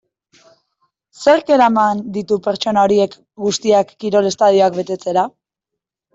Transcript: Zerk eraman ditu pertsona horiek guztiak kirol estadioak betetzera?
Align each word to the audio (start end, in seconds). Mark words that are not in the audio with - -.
Zerk 1.25 1.51
eraman 1.55 2.01
ditu 2.15 2.39
pertsona 2.47 2.87
horiek 2.87 3.15
guztiak 3.45 3.93
kirol 4.07 4.33
estadioak 4.33 4.81
betetzera? 4.81 5.29